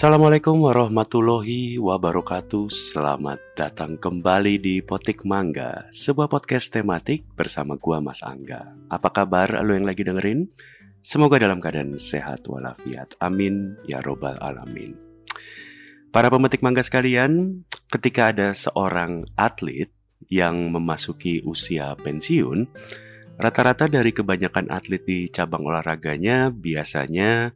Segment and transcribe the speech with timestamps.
[0.00, 2.72] Assalamualaikum warahmatullahi wabarakatuh.
[2.72, 8.72] Selamat datang kembali di Potik Mangga Sebuah podcast tematik bersama gua Mas Angga.
[8.88, 10.48] Apa kabar lo yang lagi dengerin?
[11.04, 13.12] Semoga dalam keadaan sehat walafiat.
[13.20, 14.96] Amin ya robbal alamin.
[16.08, 17.60] Para pemetik mangga sekalian
[17.92, 19.92] Ketika ada seorang atlet
[20.32, 22.72] yang memasuki usia pensiun
[23.36, 27.52] Rata-rata dari kebanyakan atlet di cabang olahraganya biasanya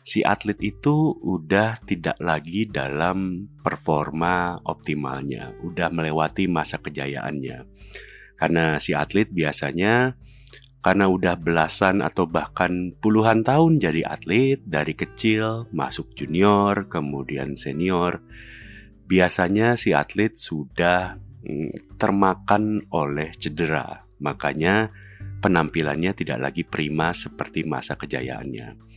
[0.00, 7.68] si atlet itu udah tidak lagi dalam performa optimalnya, udah melewati masa kejayaannya.
[8.40, 10.16] Karena si atlet biasanya
[10.80, 18.24] karena udah belasan atau bahkan puluhan tahun jadi atlet dari kecil masuk junior kemudian senior
[19.04, 24.88] biasanya si atlet sudah mm, termakan oleh cedera makanya
[25.44, 28.89] penampilannya tidak lagi prima seperti masa kejayaannya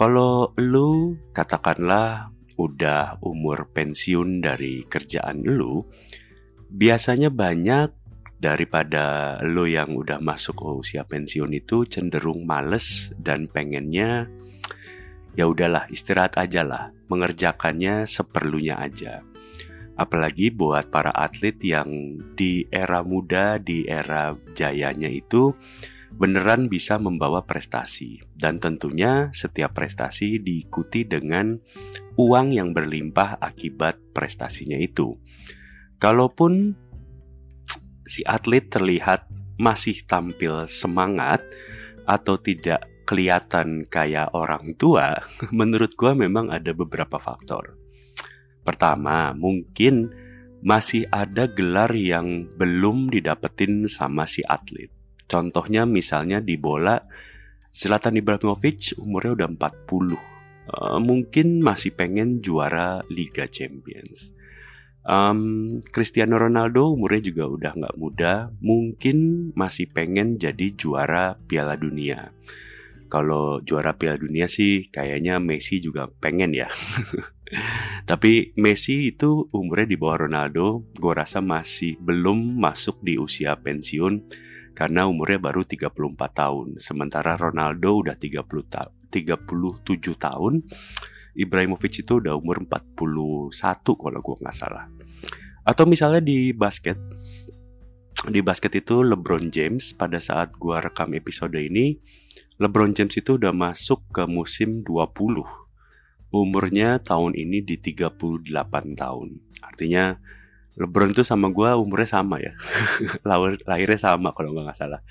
[0.00, 5.84] kalau lu katakanlah udah umur pensiun dari kerjaan lu,
[6.72, 7.92] biasanya banyak
[8.40, 14.24] daripada lo yang udah masuk usia pensiun itu cenderung males dan pengennya
[15.36, 19.20] ya udahlah istirahat aja lah, mengerjakannya seperlunya aja.
[20.00, 25.52] Apalagi buat para atlet yang di era muda, di era jayanya itu
[26.20, 31.56] beneran bisa membawa prestasi, dan tentunya setiap prestasi diikuti dengan
[32.20, 35.16] uang yang berlimpah akibat prestasinya itu.
[35.96, 36.76] Kalaupun
[38.04, 41.40] si atlet terlihat masih tampil semangat
[42.04, 45.24] atau tidak kelihatan kayak orang tua,
[45.56, 47.80] menurut gua memang ada beberapa faktor.
[48.60, 50.12] Pertama, mungkin
[50.60, 54.99] masih ada gelar yang belum didapetin sama si atlet.
[55.30, 56.98] Contohnya misalnya di bola
[57.70, 64.34] Zlatan Ibrahimovic umurnya udah 40 uh, eh, Mungkin masih pengen juara Liga Champions.
[65.00, 72.34] Um, Cristiano Ronaldo umurnya juga udah nggak muda Mungkin masih pengen jadi juara Piala Dunia.
[73.06, 76.66] Kalau juara Piala Dunia sih kayaknya Messi juga pengen ya.
[78.10, 84.49] Tapi Messi itu umurnya di bawah Ronaldo, gue rasa masih belum masuk di usia pensiun
[84.72, 85.92] karena umurnya baru 34
[86.32, 86.68] tahun.
[86.80, 90.64] Sementara Ronaldo udah 30 ta 37 tahun.
[91.34, 93.50] Ibrahimovic itu udah umur 41
[93.98, 94.86] kalau gue nggak salah.
[95.62, 96.98] Atau misalnya di basket,
[98.26, 102.00] di basket itu LeBron James pada saat gue rekam episode ini,
[102.58, 105.44] LeBron James itu udah masuk ke musim 20.
[106.30, 108.46] Umurnya tahun ini di 38
[108.94, 109.28] tahun.
[109.62, 110.18] Artinya
[110.80, 112.56] LeBron tuh sama gue umurnya sama ya.
[113.28, 115.04] Lahir, lahirnya sama kalau nggak salah.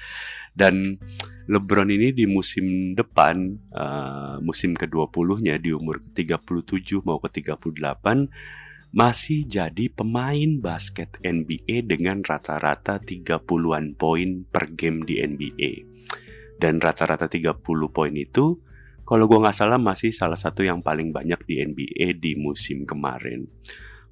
[0.50, 0.98] Dan
[1.46, 7.70] LeBron ini di musim depan uh, musim ke-20 nya di umur 37 mau ke 38
[8.90, 15.72] masih jadi pemain basket NBA dengan rata-rata 30-an poin per game di NBA
[16.58, 17.62] dan rata-rata 30
[17.94, 18.58] poin itu
[19.06, 23.46] kalau gue nggak salah masih salah satu yang paling banyak di NBA di musim kemarin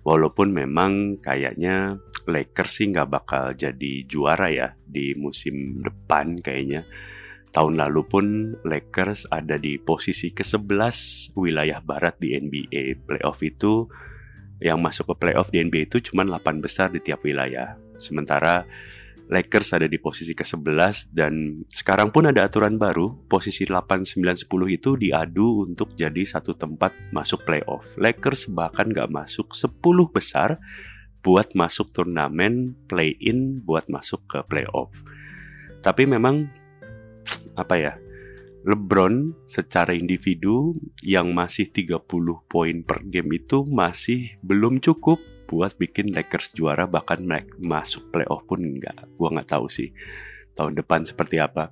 [0.07, 1.99] Walaupun memang kayaknya
[2.31, 6.87] Lakers sih nggak bakal jadi juara ya di musim depan kayaknya.
[7.51, 8.25] Tahun lalu pun
[8.63, 10.95] Lakers ada di posisi ke-11
[11.35, 13.03] wilayah barat di NBA.
[13.03, 13.87] Playoff itu
[14.63, 17.75] yang masuk ke playoff di NBA itu cuma 8 besar di tiap wilayah.
[17.99, 18.63] Sementara
[19.27, 24.47] Lakers ada di posisi ke-11 dan sekarang pun ada aturan baru, posisi 8, 9, 10
[24.71, 27.99] itu diadu untuk jadi satu tempat masuk playoff.
[27.99, 29.83] Lakers bahkan gak masuk 10
[30.15, 30.63] besar
[31.27, 34.95] buat masuk turnamen play-in buat masuk ke playoff.
[35.83, 36.47] Tapi memang
[37.59, 37.93] apa ya?
[38.67, 42.03] LeBron secara individu yang masih 30
[42.51, 47.23] poin per game itu masih belum cukup buat bikin Lakers juara bahkan
[47.57, 49.07] masuk playoff pun enggak.
[49.15, 49.89] Gua nggak tahu sih
[50.53, 51.71] tahun depan seperti apa.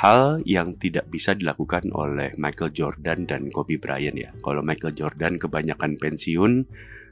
[0.00, 4.32] hal yang tidak bisa dilakukan oleh Michael Jordan dan Kobe Bryant ya.
[4.40, 6.52] Kalau Michael Jordan kebanyakan pensiun,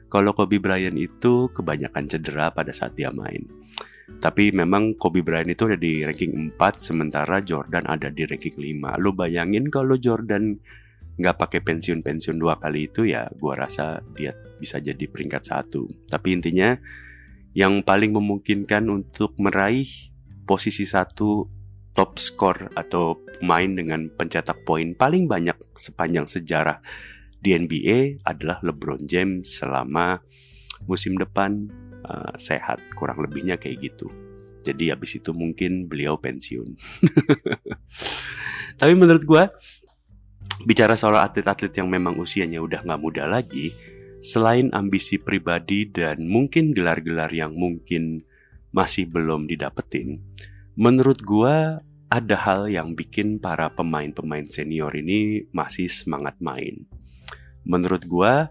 [0.09, 3.45] kalau Kobe Bryant itu kebanyakan cedera pada saat dia main.
[4.17, 8.97] Tapi memang Kobe Bryant itu ada di ranking 4 sementara Jordan ada di ranking 5.
[8.97, 10.57] Lo bayangin kalau Jordan
[11.19, 15.85] nggak pakai pensiun-pensiun dua kali itu ya gua rasa dia bisa jadi peringkat satu.
[16.09, 16.73] Tapi intinya
[17.53, 19.85] yang paling memungkinkan untuk meraih
[20.49, 21.58] posisi satu
[21.93, 26.79] top skor atau pemain dengan pencetak poin paling banyak sepanjang sejarah
[27.39, 30.19] di NBA adalah LeBron James selama
[30.85, 31.71] musim depan
[32.03, 34.11] uh, sehat kurang lebihnya kayak gitu.
[34.59, 36.75] Jadi habis itu mungkin beliau pensiun.
[38.79, 39.43] Tapi menurut gue
[40.67, 43.71] bicara soal atlet-atlet yang memang usianya udah nggak muda lagi,
[44.19, 48.27] selain ambisi pribadi dan mungkin gelar-gelar yang mungkin
[48.75, 50.19] masih belum didapetin,
[50.79, 56.87] menurut gue ada hal yang bikin para pemain-pemain senior ini masih semangat main.
[57.67, 58.49] Menurut gua,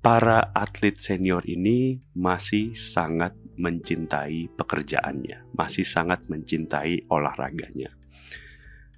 [0.00, 7.92] para atlet senior ini masih sangat mencintai pekerjaannya, masih sangat mencintai olahraganya.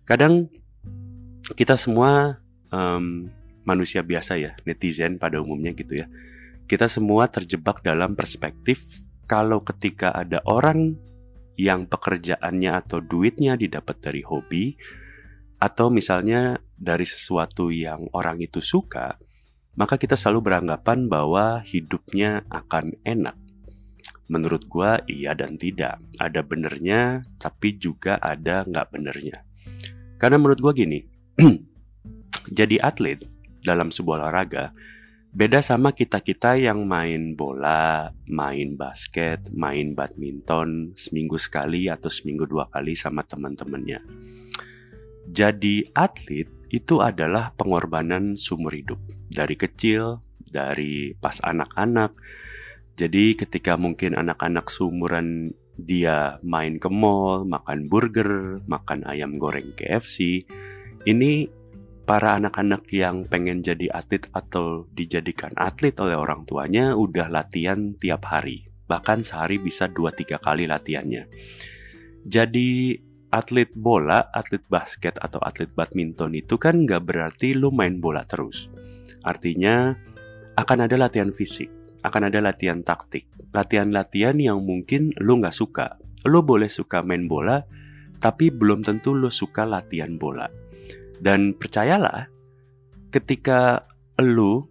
[0.07, 0.53] Kadang
[1.59, 2.39] kita semua
[2.71, 3.27] um,
[3.67, 6.07] manusia biasa ya, netizen pada umumnya gitu ya.
[6.71, 8.85] Kita semua terjebak dalam perspektif
[9.27, 10.95] kalau ketika ada orang
[11.55, 14.75] yang pekerjaannya atau duitnya didapat dari hobi,
[15.59, 19.17] atau misalnya dari sesuatu yang orang itu suka,
[19.75, 23.35] maka kita selalu beranggapan bahwa hidupnya akan enak.
[24.29, 26.01] Menurut gua iya dan tidak.
[26.17, 29.45] Ada benernya, tapi juga ada nggak benernya.
[30.17, 31.05] Karena menurut gua gini,
[32.59, 33.21] jadi atlet
[33.65, 34.73] dalam sebuah olahraga
[35.35, 42.71] Beda sama kita-kita yang main bola, main basket, main badminton seminggu sekali atau seminggu dua
[42.71, 43.99] kali sama teman-temannya.
[45.27, 49.03] Jadi atlet itu adalah pengorbanan sumber hidup.
[49.27, 52.15] Dari kecil, dari pas anak-anak.
[52.95, 60.47] Jadi ketika mungkin anak-anak seumuran dia main ke mall, makan burger, makan ayam goreng KFC,
[61.11, 61.51] ini
[62.05, 68.29] para anak-anak yang pengen jadi atlet atau dijadikan atlet oleh orang tuanya udah latihan tiap
[68.29, 68.69] hari.
[68.85, 71.25] Bahkan sehari bisa 2-3 kali latihannya.
[72.29, 73.01] Jadi
[73.33, 78.69] atlet bola, atlet basket, atau atlet badminton itu kan nggak berarti lu main bola terus.
[79.25, 79.97] Artinya
[80.61, 81.73] akan ada latihan fisik,
[82.05, 83.25] akan ada latihan taktik,
[83.57, 85.97] latihan-latihan yang mungkin lu nggak suka.
[86.29, 87.65] Lu boleh suka main bola,
[88.21, 90.64] tapi belum tentu lu suka latihan bola
[91.21, 92.27] dan percayalah,
[93.15, 93.87] ketika
[94.19, 94.67] lu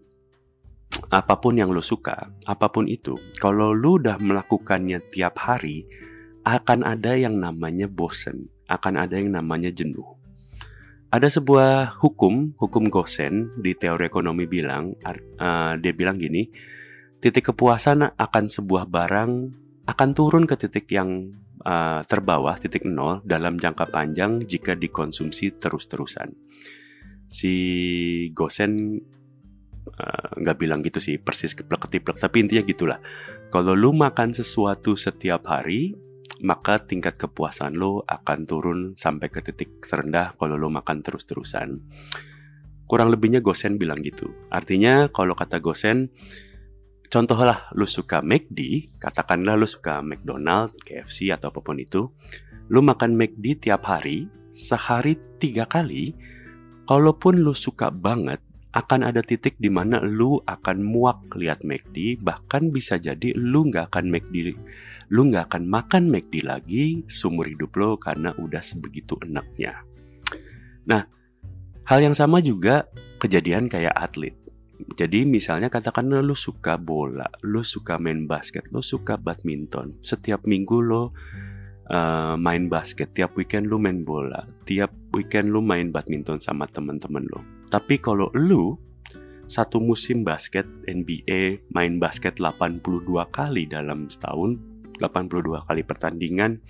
[1.09, 5.85] apa pun yang lu suka, apa pun itu, kalau lu udah melakukannya tiap hari,
[6.43, 10.05] akan ada yang namanya bosen, akan ada yang namanya jenuh.
[11.13, 16.49] Ada sebuah hukum, hukum Gosen di teori ekonomi bilang, uh, dia bilang gini,
[17.21, 19.31] titik kepuasan akan sebuah barang
[19.85, 26.35] akan turun ke titik yang uh, terbawah titik nol dalam jangka panjang jika dikonsumsi terus-terusan.
[27.33, 27.55] Si
[28.35, 29.01] Gosen
[29.89, 32.99] eh, nggak uh, bilang gitu sih persis keplek ketiplek tapi intinya gitulah.
[33.49, 35.97] Kalau lu makan sesuatu setiap hari
[36.43, 41.79] maka tingkat kepuasan lo akan turun sampai ke titik terendah kalau lo makan terus-terusan.
[42.83, 44.27] Kurang lebihnya Gosen bilang gitu.
[44.51, 46.11] Artinya kalau kata Gosen,
[47.13, 52.09] contohlah lu suka McD, katakanlah lu suka McDonald, KFC atau apa pun itu,
[52.73, 56.17] lu makan McD tiap hari, sehari tiga kali,
[56.89, 58.41] kalaupun lu suka banget,
[58.73, 63.93] akan ada titik di mana lu akan muak lihat McD, bahkan bisa jadi lu nggak
[63.93, 64.57] akan McD,
[65.13, 69.85] lu nggak akan makan McD lagi seumur hidup lo karena udah sebegitu enaknya.
[70.89, 71.05] Nah,
[71.85, 72.89] hal yang sama juga
[73.21, 74.33] kejadian kayak atlet.
[74.73, 80.01] Jadi misalnya katakanlah lu suka bola, lu suka main basket, lu suka badminton.
[80.01, 81.13] Setiap minggu lo
[81.89, 87.25] uh, main basket, tiap weekend lu main bola, tiap weekend lu main badminton sama teman-teman
[87.29, 87.41] lo.
[87.69, 88.77] Tapi kalau lu
[89.45, 94.57] satu musim basket NBA main basket 82 kali dalam setahun,
[94.97, 96.61] 82 kali pertandingan,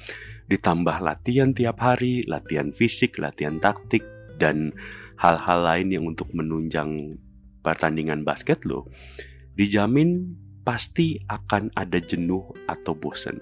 [0.51, 4.03] ditambah latihan tiap hari, latihan fisik, latihan taktik,
[4.39, 4.75] dan
[5.19, 7.15] hal-hal lain yang untuk menunjang
[7.63, 8.91] pertandingan basket lo,
[9.55, 10.36] dijamin
[10.67, 13.39] pasti akan ada jenuh atau bosen.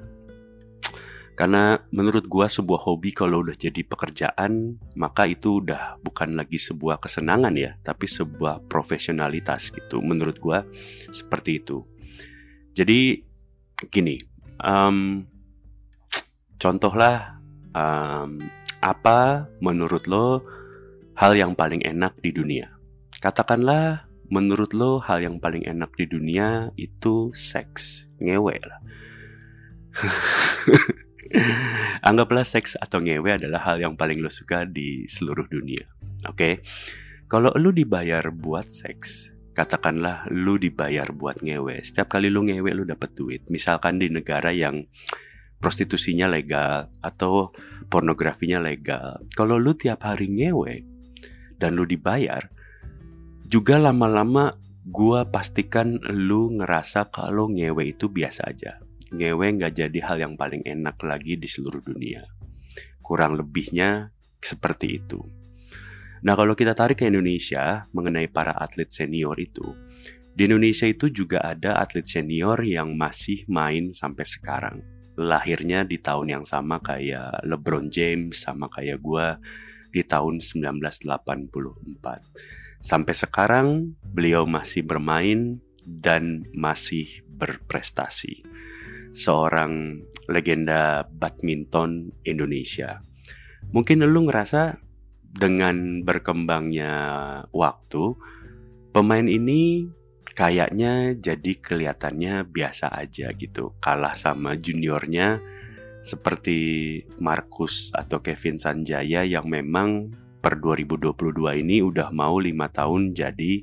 [1.31, 7.01] Karena menurut gua sebuah hobi kalau udah jadi pekerjaan, maka itu udah bukan lagi sebuah
[7.01, 10.05] kesenangan ya, tapi sebuah profesionalitas gitu.
[10.05, 10.61] Menurut gua
[11.09, 11.81] seperti itu.
[12.77, 13.25] Jadi
[13.89, 14.21] gini,
[14.61, 15.25] um,
[16.61, 17.41] contohlah
[17.73, 18.37] um,
[18.83, 20.45] apa menurut lo
[21.17, 22.69] hal yang paling enak di dunia?
[23.17, 28.79] Katakanlah menurut lo hal yang paling enak di dunia itu seks, ngewe lah.
[32.07, 35.83] Anggaplah seks atau ngewe adalah hal yang paling lo suka di seluruh dunia.
[36.31, 36.53] Oke, okay?
[37.27, 41.83] kalau lo dibayar buat seks, katakanlah lo dibayar buat ngewe.
[41.83, 43.51] Setiap kali lo ngewe lo dapet duit.
[43.51, 44.87] Misalkan di negara yang
[45.59, 47.51] prostitusinya legal atau
[47.91, 49.19] pornografinya legal.
[49.35, 50.87] Kalau lo tiap hari ngewe
[51.59, 52.60] dan lo dibayar,
[53.51, 54.55] juga lama-lama
[54.87, 58.79] gua pastikan lu ngerasa kalau ngewe itu biasa aja
[59.11, 62.23] ngewe nggak jadi hal yang paling enak lagi di seluruh dunia.
[63.03, 65.19] Kurang lebihnya seperti itu.
[66.23, 69.75] Nah kalau kita tarik ke Indonesia mengenai para atlet senior itu,
[70.31, 74.79] di Indonesia itu juga ada atlet senior yang masih main sampai sekarang.
[75.19, 79.27] Lahirnya di tahun yang sama kayak LeBron James sama kayak gue
[79.91, 82.70] di tahun 1984.
[82.81, 88.41] Sampai sekarang beliau masih bermain dan masih berprestasi
[89.13, 93.05] seorang legenda badminton Indonesia.
[93.69, 94.81] Mungkin lu ngerasa
[95.21, 96.93] dengan berkembangnya
[97.53, 98.17] waktu,
[98.91, 99.87] pemain ini
[100.31, 103.77] kayaknya jadi kelihatannya biasa aja gitu.
[103.77, 105.37] Kalah sama juniornya
[106.01, 106.57] seperti
[107.21, 113.61] Markus atau Kevin Sanjaya yang memang per 2022 ini udah mau lima tahun jadi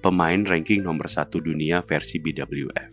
[0.00, 2.92] pemain ranking nomor satu dunia versi BWF.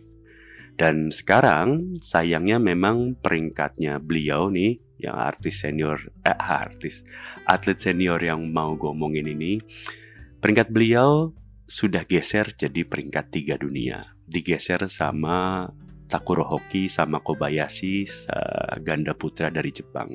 [0.78, 7.02] Dan sekarang sayangnya memang peringkatnya beliau nih yang artis senior, eh artis,
[7.46, 9.58] atlet senior yang mau gue omongin ini,
[10.38, 11.34] peringkat beliau
[11.66, 14.14] sudah geser jadi peringkat tiga dunia.
[14.22, 15.66] Digeser sama
[16.08, 18.06] Takuro Hoki sama Kobayashi
[18.80, 20.14] ganda putra dari Jepang.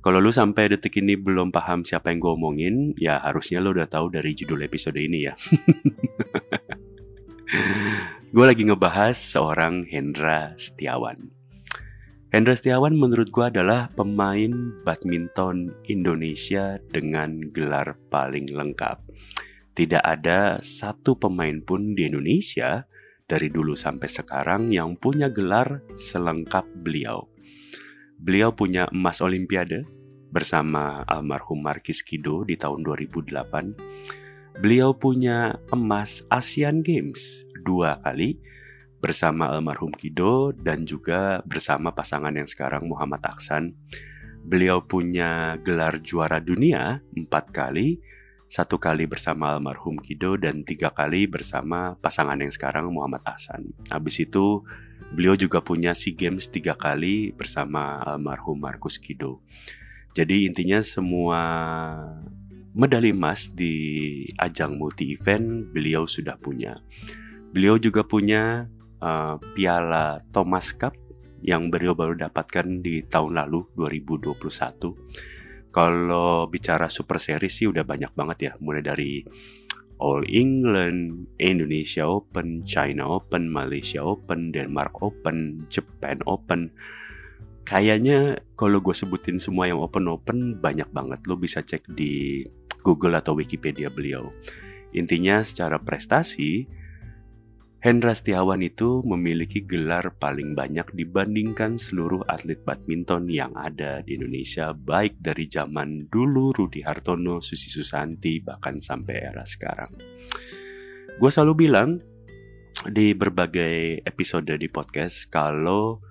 [0.00, 3.84] Kalau lu sampai detik ini belum paham siapa yang gue omongin, ya harusnya lu udah
[3.84, 5.36] tahu dari judul episode ini ya.
[8.34, 11.28] gue lagi ngebahas seorang Hendra Setiawan.
[12.32, 19.04] Hendra Setiawan menurut gue adalah pemain badminton Indonesia dengan gelar paling lengkap.
[19.76, 22.88] Tidak ada satu pemain pun di Indonesia
[23.30, 27.29] dari dulu sampai sekarang yang punya gelar selengkap beliau.
[28.20, 29.88] Beliau punya emas olimpiade
[30.28, 34.60] bersama almarhum Markis Kido di tahun 2008.
[34.60, 38.36] Beliau punya emas Asian Games dua kali
[39.00, 43.72] bersama almarhum Kido dan juga bersama pasangan yang sekarang Muhammad Aksan.
[44.44, 48.04] Beliau punya gelar juara dunia empat kali,
[48.50, 53.70] satu kali bersama almarhum Kido dan tiga kali bersama pasangan yang sekarang Muhammad Aksan.
[53.94, 54.66] Habis itu
[55.14, 59.38] beliau juga punya SEA Games tiga kali bersama almarhum Markus Kido.
[60.18, 61.38] Jadi intinya semua
[62.74, 66.82] medali emas di ajang multi event beliau sudah punya.
[67.54, 68.66] Beliau juga punya
[68.98, 70.98] uh, piala Thomas Cup
[71.38, 75.39] yang beliau baru dapatkan di tahun lalu 2021.
[75.70, 79.22] Kalau bicara Super Series sih udah banyak banget ya, mulai dari
[80.00, 86.72] All England, Indonesia Open, China Open, Malaysia Open, Denmark Open, Japan Open.
[87.62, 91.22] Kayaknya kalau gue sebutin semua yang open-open banyak banget.
[91.28, 92.42] Lo bisa cek di
[92.82, 94.32] Google atau Wikipedia beliau.
[94.96, 96.66] Intinya secara prestasi,
[97.80, 104.76] Hendra Setiawan itu memiliki gelar paling banyak dibandingkan seluruh atlet badminton yang ada di Indonesia
[104.76, 109.96] baik dari zaman dulu Rudi Hartono, Susi Susanti, bahkan sampai era sekarang.
[111.16, 111.96] Gue selalu bilang
[112.84, 116.04] di berbagai episode di podcast kalau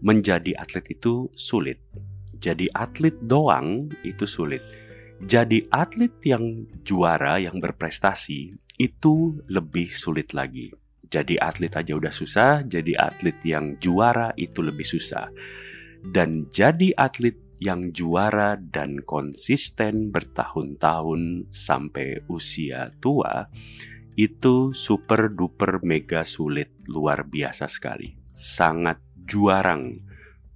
[0.00, 1.76] menjadi atlet itu sulit.
[2.40, 4.64] Jadi atlet doang itu sulit.
[5.20, 10.72] Jadi atlet yang juara, yang berprestasi itu lebih sulit lagi
[11.12, 15.28] jadi atlet aja udah susah, jadi atlet yang juara itu lebih susah.
[16.00, 23.46] Dan jadi atlet yang juara dan konsisten bertahun-tahun sampai usia tua
[24.16, 28.16] itu super duper mega sulit luar biasa sekali.
[28.32, 30.00] Sangat juarang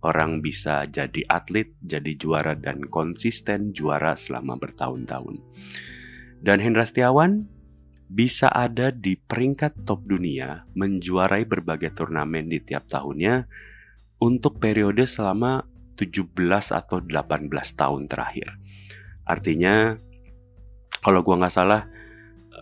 [0.03, 5.43] orang bisa jadi atlet, jadi juara dan konsisten juara selama bertahun-tahun.
[6.43, 7.56] Dan Hendra Setiawan
[8.07, 13.51] bisa ada di peringkat top dunia, menjuarai berbagai turnamen di tiap tahunnya
[14.23, 15.67] untuk periode selama
[15.99, 16.33] 17
[16.71, 18.57] atau 18 tahun terakhir.
[19.27, 19.99] Artinya,
[21.03, 21.89] kalau gua nggak salah,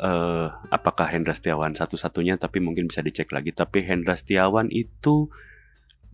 [0.01, 3.53] uh, apakah Hendra Setiawan satu-satunya, tapi mungkin bisa dicek lagi.
[3.53, 5.29] Tapi Hendra Setiawan itu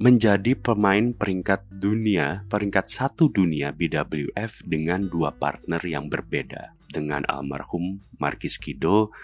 [0.01, 8.03] menjadi pemain peringkat dunia, peringkat satu dunia BWF dengan dua partner yang berbeda, dengan almarhum
[8.19, 9.15] Markis Kido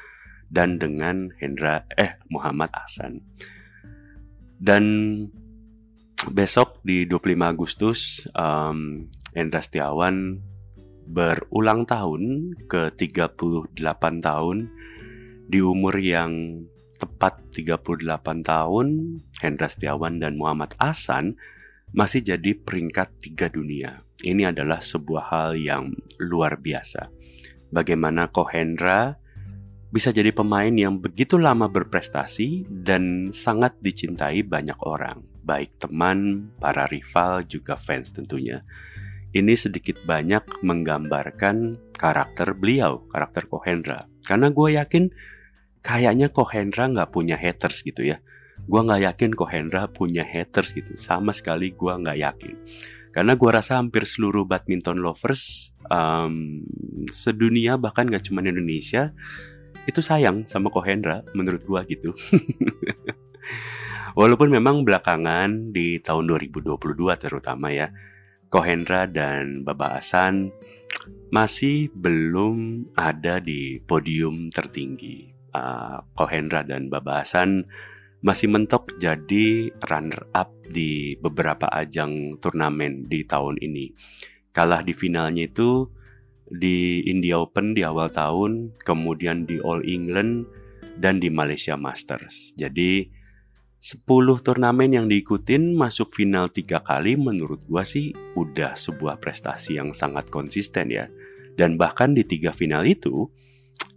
[0.47, 3.21] dan dengan Hendra eh Muhammad Hasan.
[4.57, 4.85] Dan
[6.33, 10.41] besok di 25 Agustus um, Hendra Setiawan
[11.07, 13.77] berulang tahun ke 38
[14.25, 14.57] tahun
[15.47, 18.87] di umur yang tepat 38 tahun,
[19.39, 21.37] Hendra Setiawan dan Muhammad Ahsan
[21.95, 24.03] masih jadi peringkat tiga dunia.
[24.25, 27.16] Ini adalah sebuah hal yang luar biasa.
[27.71, 29.19] Bagaimana Kohendra
[29.91, 36.85] bisa jadi pemain yang begitu lama berprestasi dan sangat dicintai banyak orang, baik teman, para
[36.91, 38.67] rival, juga fans tentunya.
[39.33, 44.09] Ini sedikit banyak menggambarkan karakter beliau, karakter Kohendra.
[44.27, 45.05] Karena gue yakin
[45.87, 48.19] kayaknya Kohendra nggak punya haters gitu ya.
[48.65, 50.97] Gua nggak yakin Kohendra punya haters gitu.
[50.97, 52.57] Sama sekali gua nggak yakin.
[53.17, 56.61] Karena gua rasa hampir seluruh badminton lovers um,
[57.09, 59.17] sedunia bahkan nggak cuma Indonesia
[59.89, 62.13] itu sayang sama Kohendra menurut gua gitu.
[64.21, 66.77] Walaupun memang belakangan di tahun 2022
[67.17, 67.89] terutama ya,
[68.53, 70.53] Kohendra dan Baba Hasan
[71.33, 77.67] masih belum ada di podium tertinggi uh, Kohendra dan Babasan
[78.25, 83.93] masih mentok jadi runner up di beberapa ajang turnamen di tahun ini.
[84.51, 85.91] Kalah di finalnya itu
[86.47, 90.47] di India Open di awal tahun, kemudian di All England
[90.97, 92.57] dan di Malaysia Masters.
[92.57, 93.05] Jadi
[93.77, 94.03] 10
[94.43, 100.33] turnamen yang diikutin masuk final tiga kali menurut gua sih udah sebuah prestasi yang sangat
[100.33, 101.07] konsisten ya.
[101.55, 103.29] Dan bahkan di tiga final itu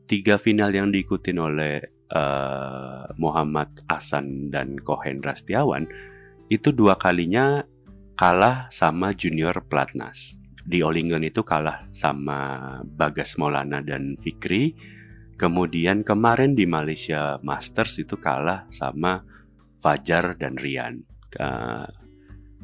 [0.05, 5.85] tiga final yang diikuti oleh uh, Muhammad Hasan dan Kohendra Setiawan
[6.49, 7.61] itu dua kalinya
[8.17, 10.35] kalah sama junior Platnas.
[10.65, 14.75] Di Olingen itu kalah sama Bagas Maulana dan Fikri.
[15.39, 19.23] Kemudian kemarin di Malaysia Masters itu kalah sama
[19.79, 20.99] Fajar dan Rian.
[21.39, 21.87] Uh,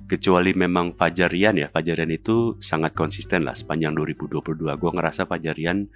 [0.06, 4.44] kecuali memang Fajar Rian ya, Fajar Rian itu sangat konsisten lah sepanjang 2022.
[4.76, 5.88] Gue ngerasa Fajar Rian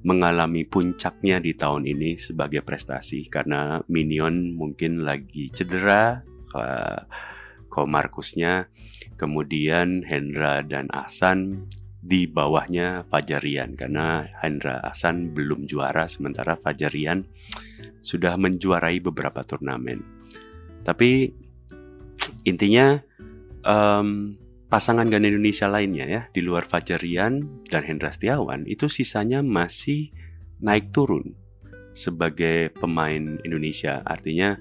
[0.00, 3.28] mengalami puncaknya di tahun ini sebagai prestasi.
[3.28, 6.24] Karena Minion mungkin lagi cedera
[7.70, 8.68] Ko Markusnya.
[9.16, 11.68] Kemudian Hendra dan Asan
[12.00, 13.76] di bawahnya Fajarian.
[13.76, 17.28] Karena Hendra Asan belum juara sementara Fajarian
[18.00, 20.00] sudah menjuarai beberapa turnamen.
[20.80, 21.28] Tapi
[22.48, 22.96] intinya
[23.68, 24.32] um,
[24.70, 30.14] pasangan ganda Indonesia lainnya ya di luar Fajarian dan Hendra Setiawan itu sisanya masih
[30.62, 31.34] naik turun
[31.90, 33.98] sebagai pemain Indonesia.
[34.06, 34.54] Artinya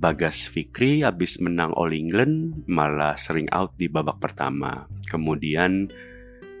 [0.00, 4.88] Bagas Fikri habis menang All England malah sering out di babak pertama.
[5.06, 5.92] Kemudian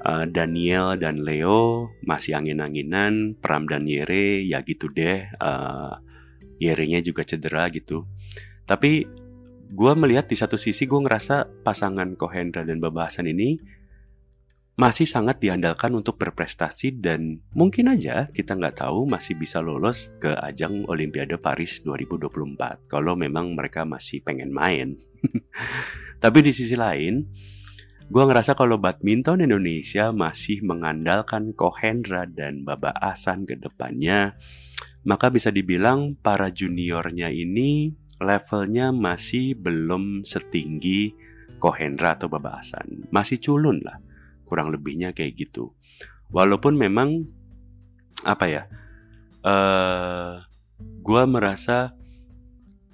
[0.04, 5.26] uh, Daniel dan Leo masih angin-anginan, Pram dan Yere ya gitu deh.
[5.40, 5.96] Uh,
[6.60, 8.04] Yerenya juga cedera gitu.
[8.68, 9.08] Tapi
[9.70, 13.54] gue melihat di satu sisi gue ngerasa pasangan Kohendra dan Babahasan ini
[14.74, 20.32] masih sangat diandalkan untuk berprestasi dan mungkin aja kita nggak tahu masih bisa lolos ke
[20.40, 24.96] ajang Olimpiade Paris 2024 kalau memang mereka masih pengen main.
[26.22, 27.28] Tapi di sisi lain,
[28.08, 34.34] gue ngerasa kalau badminton Indonesia masih mengandalkan Kohendra dan Baba Asan ke depannya,
[35.04, 41.16] maka bisa dibilang para juniornya ini levelnya masih belum setinggi
[41.56, 43.08] Kohendra atau Baba Hasan.
[43.12, 44.00] Masih culun lah,
[44.44, 45.72] kurang lebihnya kayak gitu.
[46.30, 47.26] Walaupun memang
[48.24, 48.62] apa ya,
[49.44, 50.32] uh, eh,
[50.80, 51.96] gue merasa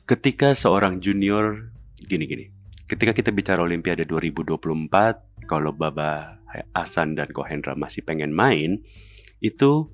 [0.06, 1.70] ketika seorang junior
[2.06, 2.50] gini-gini,
[2.86, 6.42] ketika kita bicara Olimpiade 2024, kalau Baba
[6.74, 8.82] Hasan dan Kohendra masih pengen main,
[9.42, 9.90] itu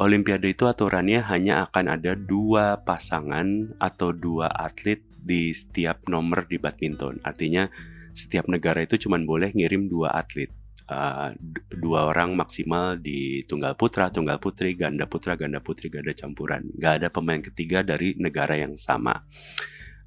[0.00, 6.56] Olimpiade itu aturannya hanya akan ada dua pasangan atau dua atlet di setiap nomor di
[6.56, 7.20] badminton.
[7.20, 7.68] Artinya
[8.16, 10.48] setiap negara itu cuma boleh ngirim dua atlet.
[10.88, 11.36] Uh,
[11.68, 16.64] dua orang maksimal di tunggal putra, tunggal putri, ganda putra, ganda putri, ganda campuran.
[16.80, 19.28] Gak ada pemain ketiga dari negara yang sama.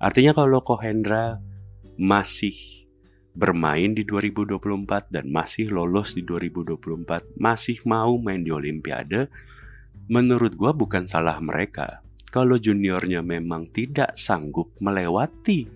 [0.01, 1.38] Artinya kalau Kohendra
[2.01, 2.58] masih
[3.38, 9.29] bermain di 2024 dan masih lolos di 2024, masih mau main di Olimpiade,
[10.08, 12.04] menurut gue bukan salah mereka.
[12.34, 15.70] Kalau juniornya memang tidak sanggup melewati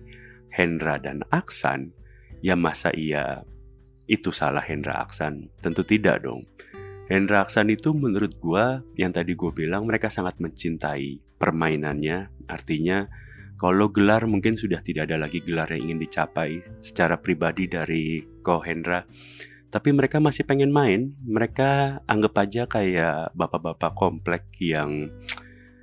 [0.50, 1.94] Hendra dan Aksan,
[2.42, 3.46] ya masa iya
[4.10, 5.54] itu salah Hendra Aksan?
[5.62, 6.42] Tentu tidak dong.
[7.06, 8.64] Hendra Aksan itu menurut gue
[8.98, 12.28] yang tadi gue bilang mereka sangat mencintai permainannya.
[12.50, 13.06] Artinya
[13.58, 18.58] kalau gelar mungkin sudah tidak ada lagi gelar yang ingin dicapai secara pribadi dari Ko
[18.62, 19.02] Hendra
[19.68, 21.12] tapi mereka masih pengen main.
[21.24, 25.12] Mereka anggap aja kayak bapak-bapak komplek yang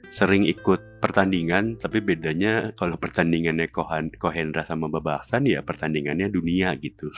[0.10, 6.74] sering ikut pertandingan, tapi bedanya kalau pertandingannya Kohan, Kohendra sama Baba Aksan ya pertandingannya dunia
[6.78, 7.10] gitu.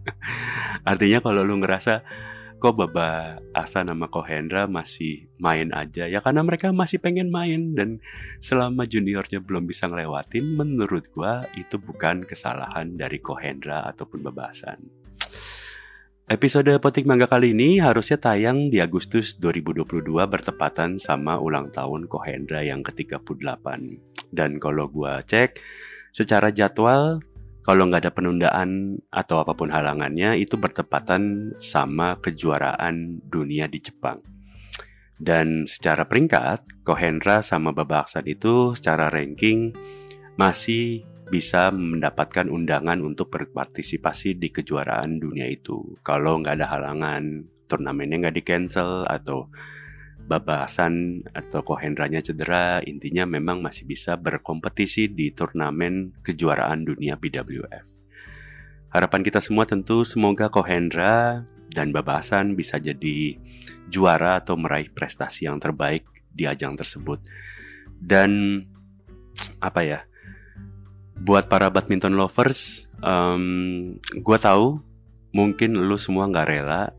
[0.90, 2.04] Artinya kalau lu ngerasa
[2.56, 8.00] kok Baba Aksan sama Kohendra masih main aja ya karena mereka masih pengen main dan
[8.40, 15.05] selama juniornya belum bisa ngelewatin menurut gua itu bukan kesalahan dari Kohendra ataupun Baba Aksan.
[16.26, 22.66] Episode Potik Mangga kali ini harusnya tayang di Agustus 2022 bertepatan sama ulang tahun Kohendra
[22.66, 23.62] yang ke-38.
[24.34, 25.62] Dan kalau gue cek,
[26.10, 27.22] secara jadwal,
[27.62, 34.18] kalau nggak ada penundaan atau apa pun halangannya, itu bertepatan sama kejuaraan dunia di Jepang.
[35.14, 39.78] Dan secara peringkat, Kohendra sama Babaksan itu secara ranking
[40.34, 45.98] masih bisa mendapatkan undangan untuk berpartisipasi di kejuaraan dunia itu.
[46.06, 49.50] Kalau nggak ada halangan, turnamennya nggak di cancel atau
[50.26, 57.86] babasan atau kohendranya cedera, intinya memang masih bisa berkompetisi di turnamen kejuaraan dunia BWF.
[58.90, 63.36] Harapan kita semua tentu semoga Kohendra dan Babasan bisa jadi
[63.90, 67.20] juara atau meraih prestasi yang terbaik di ajang tersebut.
[67.98, 68.62] Dan
[69.60, 70.00] apa ya?
[71.16, 74.84] Buat para badminton lovers, um, gue tahu
[75.32, 76.92] mungkin lu semua nggak rela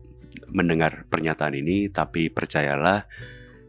[0.50, 3.06] mendengar pernyataan ini, tapi percayalah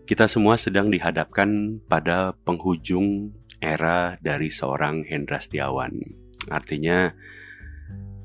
[0.10, 3.30] kita semua sedang dihadapkan pada penghujung
[3.62, 5.94] era dari seorang Hendra Setiawan.
[6.50, 7.14] Artinya,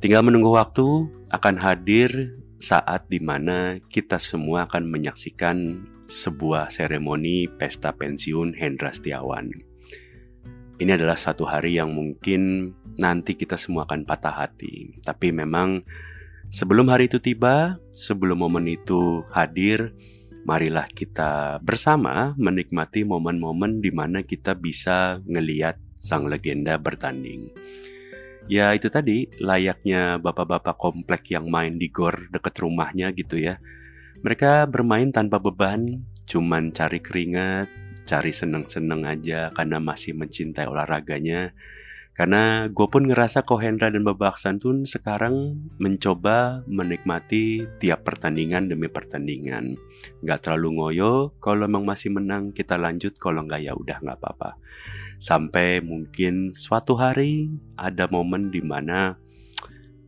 [0.00, 7.92] tinggal menunggu waktu akan hadir saat di mana kita semua akan menyaksikan sebuah seremoni pesta
[7.92, 9.73] pensiun Hendra Setiawan
[10.78, 14.98] ini adalah satu hari yang mungkin nanti kita semua akan patah hati.
[15.02, 15.86] Tapi memang
[16.50, 19.94] sebelum hari itu tiba, sebelum momen itu hadir,
[20.44, 27.54] marilah kita bersama menikmati momen-momen di mana kita bisa ngeliat sang legenda bertanding.
[28.44, 33.56] Ya itu tadi layaknya bapak-bapak komplek yang main di gor deket rumahnya gitu ya.
[34.20, 37.68] Mereka bermain tanpa beban, cuman cari keringat,
[38.04, 41.56] cari seneng-seneng aja karena masih mencintai olahraganya.
[42.14, 49.74] Karena gue pun ngerasa Kohendra dan Babak Santun sekarang mencoba menikmati tiap pertandingan demi pertandingan.
[50.22, 54.54] Gak terlalu ngoyo, kalau emang masih menang kita lanjut, kalau nggak ya udah nggak apa-apa.
[55.18, 59.18] Sampai mungkin suatu hari ada momen di mana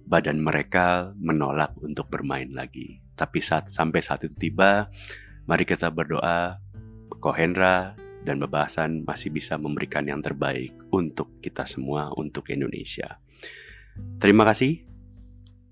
[0.07, 3.03] badan mereka menolak untuk bermain lagi.
[3.19, 4.87] Tapi saat sampai saat itu tiba,
[5.51, 6.63] mari kita berdoa
[7.23, 7.95] Kohendra
[8.27, 13.23] dan Bebasan masih bisa memberikan yang terbaik untuk kita semua, untuk Indonesia.
[14.19, 14.83] Terima kasih.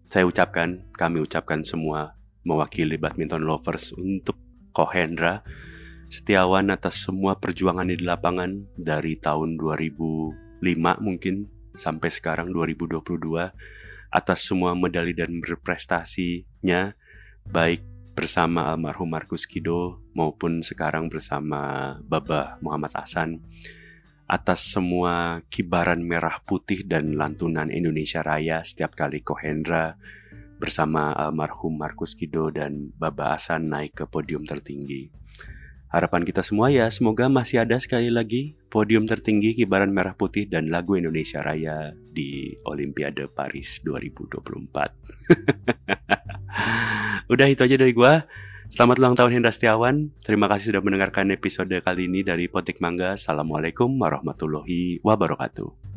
[0.06, 2.14] Saya ucapkan, kami ucapkan semua
[2.46, 4.38] mewakili badminton lovers untuk
[4.70, 5.42] Kohendra
[6.14, 10.62] Setiawan atas semua perjuangan di lapangan dari tahun 2005
[11.02, 13.02] mungkin sampai sekarang 2022
[14.14, 16.94] atas semua medali dan berprestasinya
[17.50, 17.82] baik
[18.14, 23.42] bersama almarhum Markus Kido maupun sekarang bersama Baba Muhammad Hasan
[24.30, 29.98] atas semua kibaran merah putih dan lantunan Indonesia Raya setiap kali Kohendra
[30.62, 35.10] bersama almarhum Markus Kido dan Baba Hasan naik ke podium tertinggi.
[35.90, 40.70] Harapan kita semua ya semoga masih ada sekali lagi podium tertinggi kibaran merah putih dan
[40.70, 46.10] lagu Indonesia Raya di Olimpiade Paris 2024.
[47.32, 48.12] Udah itu aja dari gue.
[48.68, 50.10] Selamat ulang tahun Hendra Setiawan.
[50.24, 53.14] Terima kasih sudah mendengarkan episode kali ini dari Potik Mangga.
[53.14, 55.93] Assalamualaikum warahmatullahi wabarakatuh.